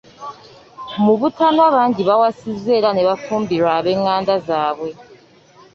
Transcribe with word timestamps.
Mu 1.03 1.13
butanwa 1.19 1.65
bangi 1.75 2.01
bawasiza 2.09 2.69
era 2.79 2.89
ne 2.93 3.03
bafumbirwa 3.09 3.69
ab'enganda 3.79 4.33
zaabwe. 4.47 4.89